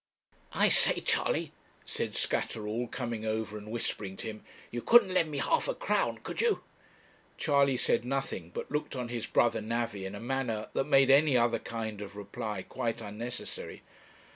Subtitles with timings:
[0.53, 1.51] 'I say, Charley,'
[1.85, 6.17] said Scatterall, coming over and whispering to him, 'you couldn't lend me half a crown,
[6.23, 6.63] could you?'
[7.37, 11.37] Charley said nothing, but looked on his brother navvy in a manner that made any
[11.37, 13.83] other kind of reply quite unnecessary.